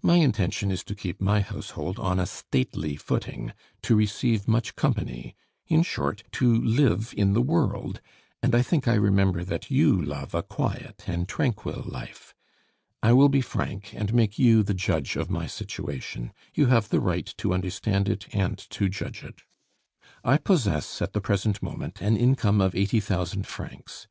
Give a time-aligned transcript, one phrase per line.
[0.00, 5.34] My intention is to keep my household on a stately footing, to receive much company,
[5.66, 8.00] in short, to live in the world;
[8.40, 12.32] and I think I remember that you love a quiet and tranquil life.
[13.02, 17.00] I will be frank, and make you the judge of my situation; you have the
[17.00, 19.42] right to understand it and to judge it.
[20.22, 24.06] I possess at the present moment an income of eighty thousand francs.